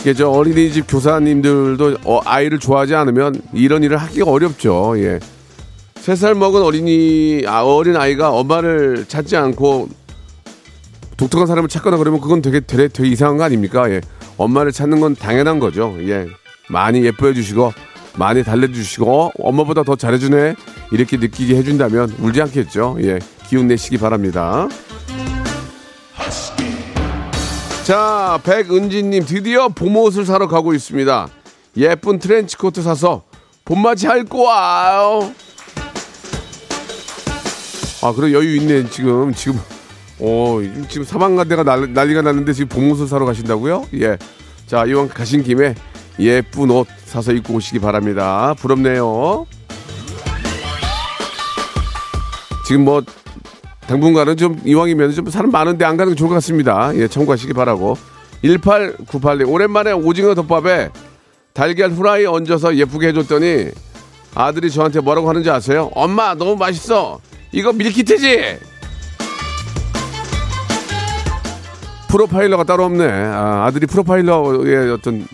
이게 0.00 0.14
저 0.14 0.28
어린이집 0.30 0.86
교사님들도 0.88 1.98
어, 2.04 2.20
아이를 2.24 2.58
좋아하지 2.58 2.94
않으면 2.94 3.40
이런 3.52 3.82
일을 3.82 3.96
하기가 3.96 4.30
어렵죠. 4.30 4.94
예. 4.98 5.18
세 5.96 6.14
살 6.16 6.34
먹은 6.34 6.62
어린이 6.62 7.42
아, 7.46 7.62
어린 7.62 7.96
아이가 7.96 8.30
엄마를 8.30 9.04
찾지 9.06 9.36
않고 9.36 9.88
독특한 11.18 11.46
사람을 11.46 11.68
찾거나 11.68 11.96
그러면 11.98 12.20
그건 12.20 12.40
되게 12.40 12.60
되게, 12.60 12.88
되게 12.88 13.08
이상한 13.10 13.36
거 13.36 13.44
아닙니까? 13.44 13.90
예. 13.90 14.00
엄마를 14.38 14.72
찾는 14.72 15.00
건 15.00 15.14
당연한 15.16 15.58
거죠. 15.58 15.94
예. 16.02 16.26
많이 16.70 17.04
예뻐해 17.04 17.34
주시고 17.34 17.72
많이 18.16 18.42
달래 18.44 18.70
주시고 18.72 19.26
어, 19.26 19.30
엄마보다 19.38 19.82
더 19.82 19.96
잘해 19.96 20.18
주네. 20.18 20.54
이렇게 20.92 21.16
느끼게 21.18 21.56
해 21.56 21.62
준다면 21.62 22.14
울지 22.20 22.40
않겠죠. 22.40 22.96
예. 23.02 23.18
기운 23.48 23.66
내시기 23.66 23.98
바랍니다. 23.98 24.68
자, 27.88 28.38
백은지님 28.44 29.24
드디어 29.24 29.68
봄옷을 29.68 30.26
사러 30.26 30.46
가고 30.46 30.74
있습니다. 30.74 31.26
예쁜 31.78 32.18
트렌치코트 32.18 32.82
사서 32.82 33.22
봄맞이 33.64 34.06
할 34.06 34.24
거와요. 34.24 35.32
아, 38.02 38.12
그래 38.12 38.34
여유 38.34 38.56
있네 38.56 38.90
지금 38.90 39.32
지금. 39.32 39.58
오, 40.18 40.60
지금 40.90 41.02
사방가대가 41.02 41.62
난리 41.64 42.12
가 42.12 42.20
났는데 42.20 42.52
지금 42.52 42.68
봄옷을 42.68 43.08
사러 43.08 43.24
가신다고요? 43.24 43.86
예. 43.94 44.18
자, 44.66 44.84
이왕 44.84 45.08
가신 45.08 45.42
김에 45.42 45.74
예쁜 46.18 46.70
옷 46.70 46.86
사서 47.06 47.32
입고 47.32 47.54
오시기 47.54 47.78
바랍니다. 47.78 48.54
부럽네요. 48.58 49.46
지금 52.66 52.84
뭐 52.84 53.02
당분간은 53.88 54.36
좀 54.36 54.60
이왕이면 54.66 55.12
좀 55.12 55.30
사람 55.30 55.50
많은데 55.50 55.84
안 55.86 55.96
가는 55.96 56.12
게 56.12 56.16
좋을 56.16 56.28
것 56.28 56.34
같습니다. 56.34 56.94
예, 56.94 57.08
참고하시기 57.08 57.54
바라고. 57.54 57.96
1898님, 58.44 59.50
오랜만에 59.50 59.92
오징어 59.92 60.34
덮밥에 60.34 60.90
달걀 61.54 61.90
후라이 61.90 62.26
얹어서 62.26 62.76
예쁘게 62.76 63.08
해줬더니 63.08 63.70
아들이 64.34 64.70
저한테 64.70 65.00
뭐라고 65.00 65.28
하는지 65.28 65.50
아세요? 65.50 65.90
엄마, 65.94 66.34
너무 66.34 66.54
맛있어. 66.56 67.18
이거 67.50 67.72
밀키트지? 67.72 68.58
프로파일러가 72.10 72.64
따로 72.64 72.84
없네. 72.84 73.06
아, 73.06 73.64
아들이 73.66 73.86
프로파일러의 73.86 74.92
어떤 74.92 75.26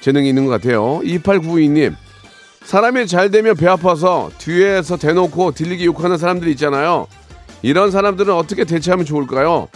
재능이 0.00 0.30
있는 0.30 0.46
것 0.46 0.50
같아요. 0.52 1.00
2892님. 1.04 1.94
사람이 2.64 3.06
잘 3.06 3.30
되면 3.30 3.54
배 3.54 3.66
아파서 3.68 4.30
뒤에서 4.38 4.96
대놓고 4.96 5.52
들리기 5.52 5.84
욕하는 5.84 6.16
사람들이 6.16 6.52
있잖아요. 6.52 7.06
이런 7.62 7.90
사람들은 7.90 8.32
어떻게 8.34 8.64
대처하면 8.64 9.04
좋을까요? 9.06 9.68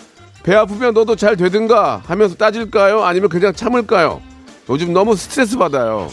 배 0.43 0.55
아프면 0.55 0.95
너도 0.95 1.17
잘 1.17 1.37
되든가 1.37 2.03
하면서 2.07 2.35
따질까요? 2.37 3.03
아니면 3.05 3.29
그냥 3.29 3.53
참을까요? 3.53 4.21
요즘 4.69 4.93
너무 4.93 5.17
스트레스 5.17 5.57
받아요. 5.57 6.09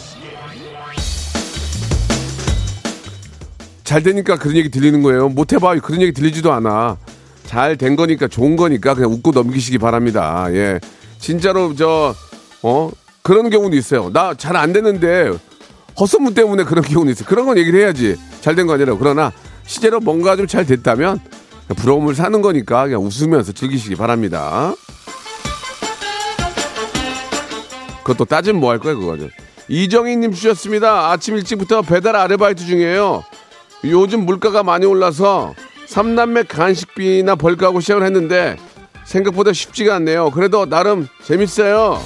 잘 3.83 4.01
되니까 4.01 4.37
그런 4.37 4.55
얘기 4.55 4.69
들리는 4.69 5.01
거예요. 5.03 5.29
못 5.29 5.53
해봐. 5.53 5.75
그런 5.79 6.01
얘기 6.01 6.13
들리지도 6.13 6.51
않아. 6.53 6.97
잘 7.45 7.75
된 7.77 7.95
거니까 7.95 8.27
좋은 8.27 8.55
거니까 8.55 8.95
그냥 8.95 9.11
웃고 9.11 9.31
넘기시기 9.31 9.77
바랍니다. 9.77 10.47
예. 10.51 10.79
진짜로 11.19 11.75
저, 11.75 12.15
어? 12.63 12.91
그런 13.21 13.49
경우도 13.49 13.75
있어요. 13.75 14.09
나 14.11 14.33
잘 14.35 14.55
안 14.55 14.73
되는데 14.73 15.31
헛소문 15.99 16.33
때문에 16.33 16.63
그런 16.63 16.83
경우도 16.85 17.11
있어요. 17.11 17.25
그런 17.27 17.45
건 17.45 17.57
얘기를 17.57 17.79
해야지. 17.81 18.15
잘 18.41 18.55
된 18.55 18.65
거 18.67 18.73
아니라. 18.73 18.95
그러나 18.97 19.31
실제로 19.65 19.99
뭔가 19.99 20.35
좀 20.35 20.47
잘 20.47 20.65
됐다면 20.65 21.19
부러움을 21.69 22.15
사는 22.15 22.41
거니까 22.41 22.83
그냥 22.85 23.01
웃으면서 23.03 23.51
즐기시기 23.51 23.95
바랍니다. 23.95 24.73
그것도 28.03 28.25
따지면 28.25 28.59
뭐 28.59 28.71
할 28.71 28.79
거야, 28.79 28.95
그거는. 28.95 29.29
이정희님 29.69 30.33
주셨습니다. 30.33 31.09
아침 31.11 31.35
일찍부터 31.37 31.81
배달 31.83 32.15
아르바이트 32.17 32.65
중이에요. 32.65 33.23
요즘 33.85 34.25
물가가 34.25 34.61
많이 34.61 34.85
올라서 34.85 35.53
삼남매 35.87 36.43
간식비나 36.43 37.35
벌까하고 37.35 37.79
시작을 37.79 38.03
했는데 38.03 38.57
생각보다 39.05 39.53
쉽지가 39.53 39.95
않네요. 39.95 40.31
그래도 40.31 40.65
나름 40.65 41.07
재밌어요. 41.23 42.01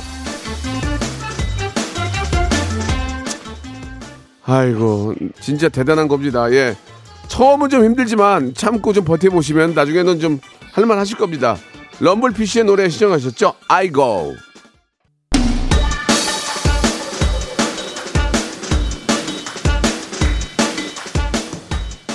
아이고, 4.46 5.14
진짜 5.42 5.68
대단한 5.68 6.08
겁니다. 6.08 6.50
예. 6.52 6.76
처음은 7.28 7.70
좀 7.70 7.84
힘들지만 7.84 8.54
참고 8.54 8.94
좀 8.94 9.04
버텨보시면 9.06 9.74
나중에는 9.74 10.20
좀 10.20 10.40
할만 10.74 10.98
하실 10.98 11.18
겁니다. 11.18 11.58
럼블피쉬의 12.00 12.66
노래 12.66 12.90
시청하셨죠? 12.90 13.54
아이고. 13.68 14.36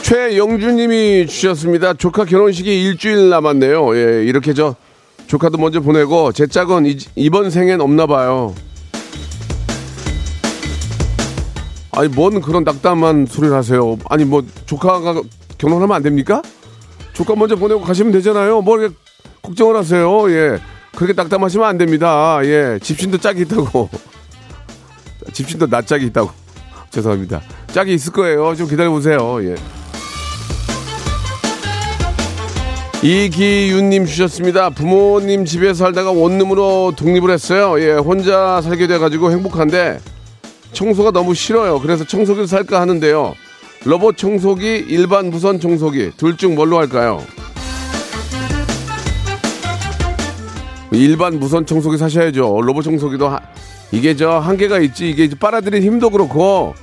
최영주님이 0.02 1.26
주셨습니다. 1.26 1.94
조카 1.94 2.24
결혼식이 2.24 2.82
일주일 2.84 3.30
남았네요. 3.30 3.96
예, 3.96 4.24
이렇게 4.24 4.52
저 4.52 4.76
조카도 5.26 5.56
먼저 5.56 5.80
보내고 5.80 6.32
제 6.32 6.46
짝은 6.46 6.84
이, 6.84 6.98
이번 7.16 7.50
생엔 7.50 7.80
없나 7.80 8.06
봐요. 8.06 8.54
아니 11.94 12.08
뭔 12.08 12.40
그런 12.40 12.64
낙담한 12.64 13.26
소리를 13.26 13.54
하세요. 13.54 13.98
아니 14.08 14.24
뭐 14.24 14.42
조카가 14.64 15.20
결혼하면 15.58 15.94
안 15.94 16.02
됩니까? 16.02 16.40
조카 17.12 17.34
먼저 17.34 17.54
보내고 17.54 17.82
가시면 17.82 18.12
되잖아요. 18.12 18.62
뭐 18.62 18.78
이렇게 18.78 18.94
걱정을 19.42 19.76
하세요. 19.76 20.30
예. 20.30 20.58
그렇게 20.96 21.12
낙담하시면 21.12 21.66
안 21.66 21.76
됩니다. 21.76 22.40
예. 22.44 22.78
집신도 22.82 23.18
짝이 23.18 23.42
있다고. 23.42 23.90
집신도 25.34 25.66
나 25.66 25.82
짝이 25.82 26.06
있다고. 26.06 26.30
죄송합니다. 26.88 27.42
짝이 27.68 27.92
있을 27.92 28.12
거예요. 28.14 28.54
좀 28.56 28.66
기다려 28.68 28.90
보세요. 28.90 29.38
예. 29.44 29.54
이기윤님 33.02 34.06
주셨습니다. 34.06 34.70
부모님 34.70 35.44
집에 35.44 35.74
살다가 35.74 36.10
원룸으로 36.12 36.94
독립을 36.96 37.30
했어요. 37.30 37.78
예, 37.80 37.92
혼자 37.94 38.62
살게 38.62 38.86
돼가지고 38.86 39.30
행복한데 39.32 39.98
청소가 40.72 41.10
너무 41.10 41.34
싫어요. 41.34 41.80
그래서 41.80 42.04
청소기를 42.04 42.46
살까 42.46 42.80
하는데요. 42.80 43.34
로봇 43.84 44.16
청소기, 44.16 44.84
일반 44.88 45.30
무선 45.30 45.58
청소기 45.60 46.12
둘 46.16 46.36
중 46.36 46.54
뭘로 46.54 46.78
할까요? 46.78 47.22
일반 50.92 51.38
무선 51.38 51.64
청소기 51.66 51.96
사셔야죠. 51.96 52.60
로봇 52.62 52.84
청소기도 52.84 53.28
하, 53.28 53.40
이게 53.92 54.14
저 54.14 54.38
한계가 54.38 54.78
있지. 54.80 55.08
이게 55.10 55.28
빨아들인 55.38 55.82
힘도 55.82 56.10
그렇고 56.10 56.74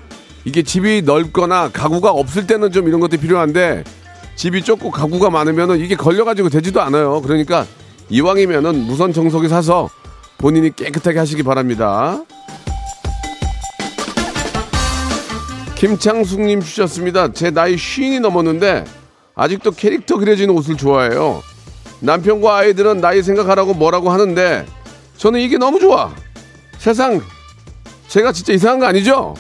이게 0.46 0.64
집이 0.64 1.04
넓거나 1.04 1.70
가구가 1.72 2.12
없을 2.12 2.48
때는 2.48 2.72
좀 2.72 2.88
이런 2.88 3.00
것도 3.00 3.18
필요한데 3.18 3.84
집이 4.36 4.64
좁고 4.64 4.90
가구가 4.92 5.30
많으면은 5.30 5.80
이게 5.80 5.96
걸려가지고 5.96 6.50
되지도 6.50 6.82
않아요. 6.82 7.22
그러니까 7.22 7.66
이왕이면은 8.10 8.86
무선 8.86 9.14
청소기 9.14 9.48
사서 9.48 9.90
본인이 10.38 10.74
깨끗하게 10.76 11.20
하시기 11.20 11.44
바랍니다. 11.44 12.24
김창숙님 15.80 16.60
주셨습니다. 16.62 17.32
제 17.32 17.52
나이 17.52 17.78
쉰이 17.78 18.20
넘었는데 18.20 18.84
아직도 19.34 19.72
캐릭터 19.72 20.18
그려지는 20.18 20.54
옷을 20.54 20.76
좋아해요. 20.76 21.42
남편과 22.02 22.58
아이들은 22.58 23.00
나이 23.00 23.24
생각하라고 23.24 23.74
뭐라고 23.74 24.10
하는데 24.10 24.66
저는 25.16 25.40
이게 25.40 25.58
너무 25.58 25.80
좋아. 25.80 26.14
세상 26.78 27.22
제가 28.10 28.34
진짜 28.34 28.52
이상한 28.52 28.80
거 28.80 28.88
아니죠? 28.88 29.36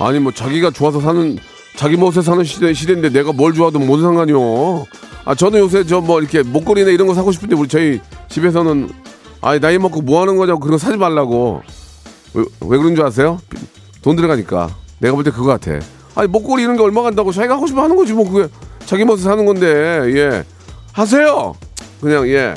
아니 0.00 0.18
뭐 0.18 0.32
자기가 0.32 0.72
좋아서 0.72 1.00
사는 1.00 1.38
자기 1.76 1.96
멋에 1.96 2.22
사는 2.22 2.42
시대 2.42 2.74
시대인데 2.74 3.10
내가 3.10 3.32
뭘 3.32 3.54
좋아도 3.54 3.78
뭔 3.78 4.02
상관이요? 4.02 4.84
아 5.24 5.34
저는 5.36 5.60
요새 5.60 5.84
저 5.84 6.00
뭐 6.00 6.20
이렇게 6.20 6.42
목걸이나 6.42 6.90
이런 6.90 7.06
거 7.06 7.14
사고 7.14 7.30
싶은데 7.30 7.54
우리 7.54 7.68
저희 7.68 8.00
집에서는 8.28 8.90
아니 9.42 9.60
나이 9.60 9.78
먹고 9.78 10.00
뭐 10.02 10.22
하는 10.22 10.36
거냐고 10.36 10.58
그런 10.58 10.72
거 10.72 10.78
사지 10.78 10.96
말라고 10.96 11.62
왜, 12.34 12.44
왜 12.60 12.78
그런 12.78 12.94
줄 12.94 13.04
아세요? 13.04 13.40
돈 14.02 14.16
들어가니까 14.16 14.68
내가 14.98 15.14
볼 15.14 15.24
때 15.24 15.30
그거 15.30 15.46
같아. 15.46 15.72
아니 16.14 16.28
목걸이 16.28 16.62
이런 16.62 16.76
게 16.76 16.82
얼마 16.82 17.02
간다고 17.02 17.32
자기가 17.32 17.54
하고 17.54 17.66
싶으면 17.66 17.84
하는 17.84 17.96
거지 17.96 18.12
뭐 18.12 18.30
그게 18.30 18.48
자기 18.86 19.04
멋에 19.04 19.18
사는 19.18 19.44
건데 19.46 19.66
예 20.14 20.44
하세요 20.92 21.54
그냥 22.00 22.28
예. 22.28 22.54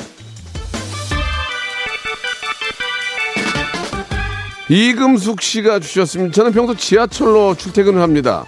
이금숙 4.69 5.41
씨가 5.41 5.79
주셨습니다. 5.79 6.33
저는 6.33 6.51
평소 6.51 6.75
지하철로 6.75 7.55
출퇴근을 7.55 8.01
합니다. 8.01 8.45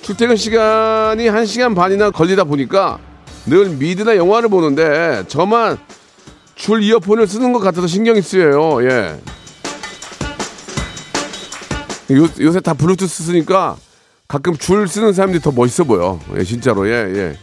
출퇴근 0.00 0.36
시간이 0.36 1.26
1시간 1.26 1.76
반이나 1.76 2.10
걸리다 2.10 2.44
보니까 2.44 2.98
늘 3.46 3.68
미드나 3.68 4.16
영화를 4.16 4.48
보는데 4.48 5.22
저만 5.28 5.76
줄 6.54 6.82
이어폰을 6.82 7.26
쓰는 7.26 7.52
것 7.52 7.58
같아서 7.60 7.86
신경이 7.86 8.22
쓰여요. 8.22 8.82
예. 8.88 9.20
요, 12.12 12.28
요새 12.40 12.60
다 12.60 12.74
블루투스 12.74 13.24
쓰니까 13.24 13.76
가끔 14.26 14.56
줄 14.56 14.86
쓰는 14.88 15.12
사람들이 15.12 15.42
더 15.42 15.50
멋있어 15.50 15.84
보여. 15.84 16.18
예, 16.36 16.44
진짜로. 16.44 16.88
예, 16.88 16.92
예. 17.14 17.36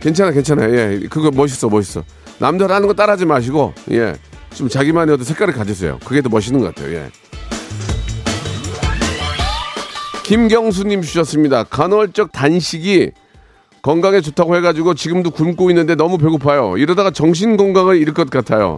괜찮아, 0.00 0.32
괜찮아. 0.32 0.68
예. 0.70 1.00
그거 1.08 1.30
멋있어, 1.30 1.68
멋있어. 1.68 2.02
남들 2.38 2.70
하는 2.70 2.88
거 2.88 2.94
따라하지 2.94 3.26
마시고, 3.26 3.72
예. 3.92 4.14
좀 4.54 4.68
자기만의 4.68 5.14
어떤 5.14 5.24
색깔을 5.24 5.54
가지세요. 5.54 5.98
그게 6.04 6.20
더 6.20 6.28
멋있는 6.28 6.60
것 6.60 6.74
같아요. 6.74 6.94
예. 6.94 7.10
김경수님 10.24 11.02
주셨습니다. 11.02 11.64
간헐적 11.64 12.32
단식이 12.32 13.10
건강에 13.82 14.20
좋다고 14.20 14.56
해가지고 14.56 14.94
지금도 14.94 15.30
굶고 15.30 15.70
있는데 15.70 15.94
너무 15.94 16.16
배고파요. 16.16 16.76
이러다가 16.76 17.10
정신 17.10 17.56
건강을 17.56 17.96
잃을 17.96 18.14
것 18.14 18.30
같아요. 18.30 18.76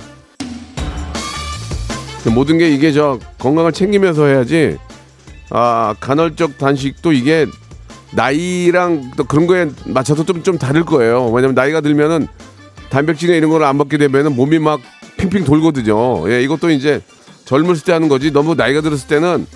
모든 2.35 2.57
게 2.57 2.70
이게 2.70 2.90
저 2.90 3.18
건강을 3.38 3.72
챙기면서 3.72 4.26
해야지. 4.26 4.78
아 5.56 5.94
간헐적 6.00 6.58
단식도 6.58 7.12
이게 7.12 7.46
나이랑 8.12 9.12
또 9.16 9.22
그런 9.22 9.46
거에 9.46 9.68
맞춰서 9.86 10.24
좀 10.24 10.42
좀 10.42 10.58
다를 10.58 10.84
거예요. 10.84 11.26
왜냐면 11.28 11.54
나이가 11.54 11.80
들면은 11.80 12.26
단백질이나 12.90 13.36
이런 13.38 13.50
거를 13.50 13.64
안 13.64 13.76
먹게 13.76 13.96
되면은 13.96 14.34
몸이 14.34 14.58
막 14.58 14.80
핑핑 15.16 15.44
돌거든요. 15.44 16.28
예, 16.28 16.42
이것도 16.42 16.70
이제 16.70 17.00
젊었을 17.44 17.84
때 17.84 17.92
하는 17.92 18.08
거지. 18.08 18.32
너무 18.32 18.56
나이가 18.56 18.80
들었을 18.80 19.06
때는 19.06 19.46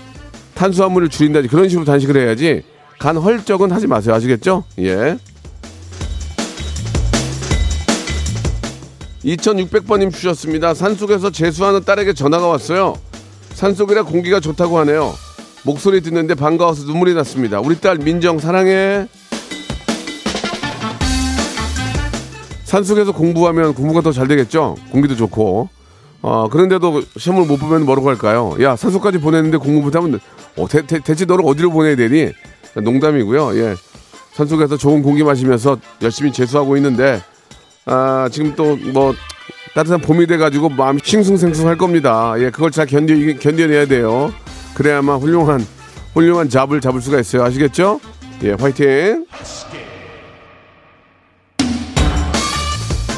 탄수화물을 0.55 1.09
줄인다지 1.09 1.49
그런 1.49 1.69
식으로 1.69 1.85
단식을 1.85 2.17
해야지 2.17 2.63
간 3.01 3.17
헐적은 3.17 3.73
하지 3.73 3.89
마세요. 3.89 4.15
아시겠죠? 4.15 4.63
예. 4.79 5.19
2600번님 9.25 10.13
주셨습니다. 10.13 10.75
산속에서 10.75 11.31
재수하는 11.31 11.83
딸에게 11.85 12.13
전화가 12.13 12.47
왔어요. 12.47 12.95
산속이라 13.55 14.05
공기가 14.05 14.39
좋다고 14.39 14.79
하네요. 14.79 15.13
목소리 15.65 16.01
듣는데 16.01 16.35
반가워서 16.35 16.85
눈물이 16.85 17.15
났습니다. 17.15 17.61
우리 17.61 17.79
딸 17.81 17.99
민정 17.99 18.39
사랑해. 18.39 19.07
산속에서 22.65 23.13
공부하면 23.13 23.75
공부가 23.75 24.01
더 24.03 24.13
잘 24.13 24.29
되겠죠? 24.29 24.77
공기도 24.91 25.17
좋고. 25.17 25.69
어, 26.21 26.49
그런데도 26.51 27.03
시험을 27.17 27.47
못 27.47 27.59
보면 27.59 27.85
뭐라고 27.87 28.09
할까요? 28.09 28.57
야, 28.61 28.77
산속까지 28.77 29.19
보냈는데 29.19 29.57
공부 29.59 29.83
못하면, 29.83 30.19
어, 30.57 30.67
대, 30.69 30.85
대, 30.85 30.99
대체 30.99 31.25
너를 31.25 31.45
어디로 31.47 31.71
보내야 31.71 31.97
되니? 31.97 32.33
농담이고요. 32.75 33.57
예. 33.59 33.75
산속에서 34.35 34.77
좋은 34.77 35.03
공기 35.03 35.23
마시면서 35.23 35.79
열심히 36.03 36.33
재수하고 36.33 36.77
있는데, 36.77 37.23
아, 37.87 38.29
지금 38.31 38.55
또 38.57 38.77
뭐 38.93 39.15
따뜻한 39.75 40.01
봄이 40.01 40.27
돼가지고 40.27 40.71
마음이 40.71 41.01
싱숭생숭할 41.05 41.79
겁니다. 41.79 42.35
예, 42.39 42.51
그걸 42.51 42.71
잘 42.73 42.87
견뎌 42.87 43.39
견뎌내야 43.39 43.87
돼요. 43.87 44.33
그래야만 44.79 45.19
훌륭한 45.19 45.67
훌륭한 46.15 46.49
잡을 46.49 46.81
잡을 46.81 47.01
수가 47.03 47.19
있어요. 47.21 47.43
아시겠죠? 47.43 48.01
예, 48.45 48.53
화이팅. 48.53 49.27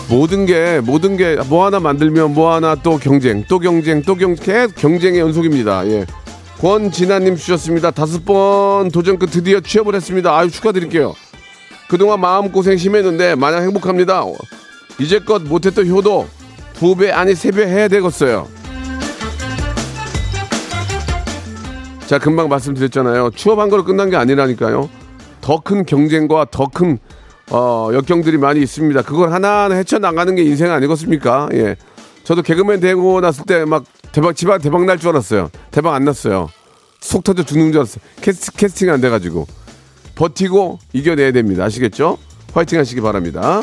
모든 0.08 0.44
게 0.46 0.80
모든 0.80 1.16
게 1.16 1.36
뭐 1.48 1.66
하나 1.66 1.78
만들면 1.78 2.34
뭐 2.34 2.52
하나 2.54 2.74
또 2.74 2.96
경쟁, 2.98 3.44
또 3.48 3.58
경쟁, 3.58 4.02
또 4.02 4.14
경쟁, 4.16 4.44
계속 4.44 4.74
경쟁의 4.74 5.20
연속입니다. 5.20 5.86
예. 5.86 6.06
권진아님 6.60 7.36
주셨습니다. 7.36 7.90
다섯 7.90 8.24
번 8.24 8.90
도전 8.90 9.18
끝 9.18 9.26
드디어 9.30 9.60
취업을 9.60 9.94
했습니다. 9.94 10.36
아유 10.36 10.50
축하드릴게요. 10.50 11.14
그동안 11.88 12.20
마음고생 12.20 12.76
심했는데 12.76 13.34
마냥 13.34 13.62
행복합니다. 13.64 14.24
이제껏 14.98 15.42
못했던 15.42 15.86
효도 15.88 16.26
두 16.74 16.94
배 16.96 17.10
아니 17.10 17.34
세 17.34 17.50
배 17.50 17.66
해야 17.66 17.88
되겠어요. 17.88 18.48
자 22.10 22.18
금방 22.18 22.48
말씀드렸잖아요. 22.48 23.30
취업한 23.36 23.68
걸로 23.70 23.84
끝난 23.84 24.10
게 24.10 24.16
아니라니까요. 24.16 24.90
더 25.40 25.60
큰 25.60 25.86
경쟁과 25.86 26.46
더큰 26.50 26.98
어, 27.52 27.90
역경들이 27.92 28.36
많이 28.36 28.60
있습니다. 28.62 29.02
그걸 29.02 29.32
하나하나 29.32 29.76
헤쳐나가는 29.76 30.34
게 30.34 30.42
인생 30.42 30.72
아니겠습니까? 30.72 31.48
예. 31.52 31.76
저도 32.24 32.42
개그맨 32.42 32.80
되고 32.80 33.20
났을 33.20 33.44
때 33.44 33.64
막 33.64 33.84
대박, 34.10 34.34
집안 34.34 34.60
대박 34.60 34.84
날 34.86 34.98
줄 34.98 35.10
알았어요. 35.10 35.50
대박 35.70 35.94
안 35.94 36.04
났어요. 36.04 36.48
속 37.00 37.22
터져 37.22 37.44
죽는 37.44 37.70
줄 37.70 37.82
알았어요. 37.82 38.02
캐스, 38.22 38.54
캐스팅 38.54 38.90
안 38.90 39.00
돼가지고. 39.00 39.46
버티고 40.16 40.80
이겨내야 40.92 41.30
됩니다. 41.30 41.62
아시겠죠? 41.62 42.18
화이팅 42.52 42.80
하시기 42.80 43.00
바랍니다. 43.02 43.62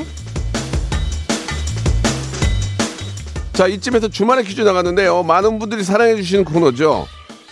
자, 3.52 3.68
이쯤에서 3.68 4.08
주말에 4.08 4.44
퀴즈 4.44 4.62
나갔는데요. 4.62 5.24
많은 5.24 5.60
분들이 5.60 5.84
사랑해주시는 5.84 6.46
코너죠. 6.46 7.08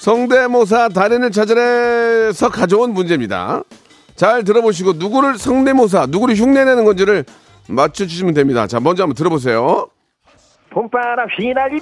성대모사 0.06 0.90
달인을 0.90 1.32
찾아내서 1.32 2.50
가져온 2.50 2.94
문제입니다. 2.94 3.64
잘 4.16 4.44
들어보시고 4.44 4.94
누구를 4.94 5.40
성대모사, 5.40 6.06
누구를 6.10 6.36
흉내내는 6.36 6.86
건지를 6.86 7.26
맞춰주시면 7.68 8.36
됩니다. 8.36 8.68
자, 8.68 8.80
먼저 8.80 9.02
한번 9.02 9.16
들어보세요. 9.16 9.88
봄바람 10.70 11.28
휘날리며 11.36 11.82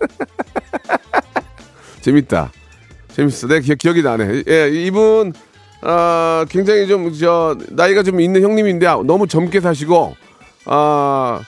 재밌다. 2.02 2.52
재밌어. 3.12 3.48
내 3.48 3.60
기, 3.60 3.74
기억이 3.74 4.02
나네. 4.02 4.42
예, 4.48 4.68
이분, 4.68 5.32
아, 5.80 6.44
굉장히 6.50 6.88
좀, 6.88 7.10
저, 7.14 7.56
나이가 7.70 8.02
좀 8.02 8.20
있는 8.20 8.42
형님인데 8.42 8.84
너무 9.06 9.26
젊게 9.26 9.60
사시고, 9.60 10.14
아, 10.66 11.40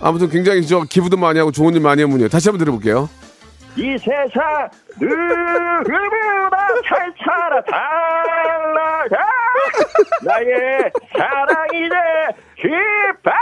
아무튼 0.00 0.30
굉장히 0.30 0.64
저 0.64 0.84
기부도 0.84 1.16
많이 1.16 1.40
하고 1.40 1.50
좋은 1.50 1.74
일 1.74 1.80
많이 1.80 2.00
한 2.00 2.12
분이에요. 2.12 2.28
다시 2.28 2.48
한번 2.48 2.60
들어볼게요. 2.60 3.08
이 3.76 3.96
세상 3.98 4.68
누구보다 5.00 6.58
잘 6.88 7.12
살아 7.24 7.62
달라가 7.62 9.16
나의 10.22 10.90
사랑 11.12 11.66
이제 11.74 11.94
휘발 12.58 13.32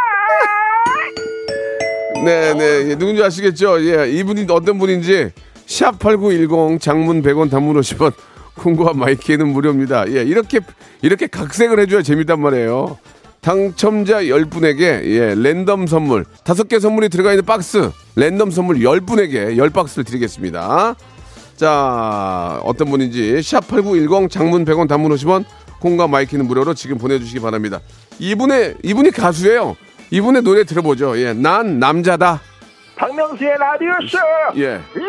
네, 2.24 2.52
네. 2.54 2.90
예, 2.90 2.94
누군지 2.96 3.22
아시겠죠? 3.22 3.80
예, 3.84 4.08
이분이 4.10 4.46
어떤 4.50 4.78
분인지 4.78 5.30
샵8910 5.66 6.80
장문 6.80 7.22
100원 7.22 7.50
단문 7.50 7.76
50원 7.80 8.12
콩과 8.56 8.94
my 8.94 9.10
K는 9.10 9.48
무료입니다. 9.48 10.08
예, 10.08 10.22
이렇게 10.22 10.60
이렇게 11.00 11.26
각색을 11.28 11.78
해줘야 11.78 12.02
재밌단 12.02 12.40
말이에요. 12.40 12.98
당첨자 13.40 14.22
10분에게 14.22 15.04
예, 15.04 15.34
랜덤 15.36 15.86
선물 15.86 16.24
5개 16.44 16.80
선물이 16.80 17.08
들어가 17.08 17.32
있는 17.32 17.44
박스 17.44 17.90
랜덤 18.16 18.50
선물 18.50 18.78
10분에게 18.80 19.56
10박스를 19.56 20.04
드리겠습니다. 20.06 20.94
자, 21.56 22.60
어떤 22.64 22.90
분인지 22.90 23.34
샵8910 23.36 24.30
장문 24.30 24.64
100원 24.64 24.88
단문 24.88 25.12
50원 25.12 25.44
콩과 25.80 26.08
my 26.08 26.19
K는 26.19 26.46
무료로 26.46 26.74
지금 26.74 26.98
보내주시기 26.98 27.40
바랍니다. 27.40 27.80
이분의 28.18 28.76
이분이 28.82 29.12
가수예요. 29.12 29.76
이분의 30.10 30.42
노래 30.42 30.64
들어보죠. 30.64 31.18
예, 31.18 31.32
난 31.32 31.78
남자다. 31.78 32.40
박명수의 32.96 33.56
라디오 33.58 33.92
쇼 34.08 34.18
예. 34.60 34.80
휘 34.94 35.00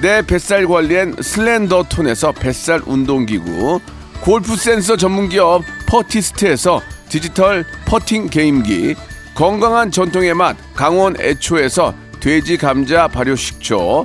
내 0.00 0.20
뱃살 0.20 0.66
관리엔 0.66 1.16
슬렌더 1.22 1.84
톤에서 1.88 2.32
뱃살 2.32 2.82
운동기구, 2.86 3.80
골프 4.20 4.56
센서 4.56 4.96
전문기업 4.96 5.62
퍼티스트에서 5.86 6.82
디지털 7.08 7.64
퍼팅 7.86 8.28
게임기, 8.28 8.94
건강한 9.34 9.90
전통의 9.90 10.34
맛 10.34 10.56
강원 10.74 11.18
애초에서 11.18 11.94
돼지 12.20 12.58
감자 12.58 13.08
발효 13.08 13.36
식초, 13.36 14.04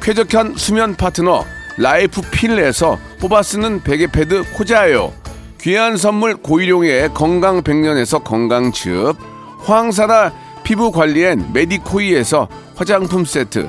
쾌적한 0.00 0.54
수면 0.56 0.96
파트너 0.96 1.44
라이프 1.76 2.20
필에서 2.20 2.98
뽑아 3.20 3.42
쓰는 3.42 3.82
베개 3.82 4.08
패드 4.08 4.54
코자요, 4.54 5.12
귀한 5.60 5.96
선물 5.96 6.36
고일용의 6.36 7.14
건강 7.14 7.62
백년에서 7.62 8.20
건강즙, 8.20 9.16
황사라 9.60 10.32
피부 10.64 10.90
관리엔 10.90 11.52
메디코이에서 11.52 12.48
화장품 12.74 13.24
세트, 13.24 13.68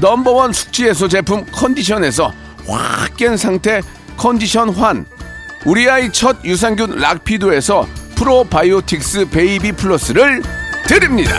넘버원 0.00 0.52
숙취해소 0.52 1.08
제품 1.08 1.44
컨디션에서 1.52 2.32
확 2.66 3.16
깬 3.16 3.36
상태 3.36 3.80
컨디션 4.16 4.70
환 4.70 5.06
우리 5.66 5.88
아이 5.88 6.10
첫 6.12 6.36
유산균 6.44 6.98
락피도에서 6.98 7.86
프로바이오틱스 8.16 9.30
베이비 9.30 9.72
플러스를 9.72 10.42
드립니다 10.86 11.32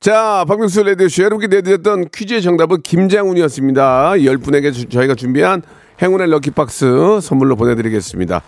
자, 0.00 0.44
박명수 0.46 0.84
레디오쇼 0.84 1.24
여러분께 1.24 1.48
내드렸던 1.56 2.10
퀴즈의 2.14 2.40
정답은 2.40 2.82
김장훈이었습니다. 2.82 4.12
10분에게 4.12 4.72
주- 4.72 4.88
저희가 4.88 5.16
준비한 5.16 5.60
행운의 6.00 6.28
럭키박스 6.30 7.18
선물로 7.20 7.56
보내드리겠습니다. 7.56 8.40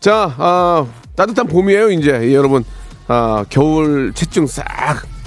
자, 0.00 0.34
아, 0.36 0.86
따뜻한 1.16 1.46
봄이에요, 1.48 1.90
이제. 1.90 2.10
예, 2.22 2.34
여러분, 2.34 2.62
아, 3.08 3.44
겨울 3.48 4.12
체증 4.14 4.46
싹 4.46 4.64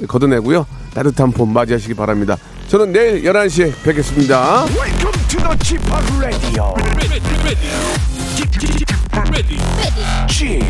걷어내고요. 0.08 0.66
따뜻한 0.94 1.32
봄 1.32 1.52
맞이하시기 1.52 1.96
바랍니다. 1.96 2.38
저는 2.68 2.92
내일 2.92 3.24
11시에 3.24 3.84
뵙겠습니다. 3.84 4.66
Welcome 4.66 5.12
to 5.28 5.40
the 5.40 5.58
Chip 5.64 5.84
Radio. 6.20 6.76
Chip, 10.28 10.62